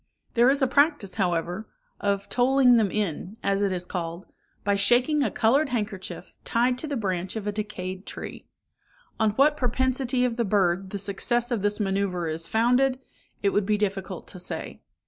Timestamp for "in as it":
2.89-3.71